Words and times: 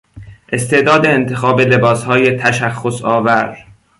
استعداد 0.51 1.05
انتخاب 1.05 1.61
لباسهای 1.61 2.37
تشخصآور 2.37 3.57